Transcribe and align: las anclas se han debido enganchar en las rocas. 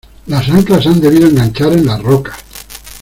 las 0.25 0.49
anclas 0.49 0.81
se 0.81 0.89
han 0.89 0.99
debido 0.99 1.27
enganchar 1.27 1.73
en 1.73 1.85
las 1.85 2.01
rocas. 2.01 2.37